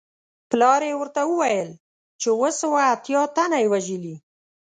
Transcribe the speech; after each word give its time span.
پلار 0.49 0.81
یې 0.89 0.93
ورته 0.99 1.21
وویل 1.27 1.69
چې 2.19 2.27
اووه 2.33 2.49
سوه 2.61 2.79
اتیا 2.93 3.21
تنه 3.35 3.57
یې 3.63 3.67
وژلي. 3.73 4.15